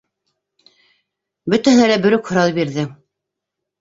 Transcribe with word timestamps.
Бөтәһенә 1.55 1.91
лә 1.93 1.99
бер 2.09 2.19
үк 2.21 2.33
һорауҙы 2.33 2.57
бирҙе: 2.59 2.87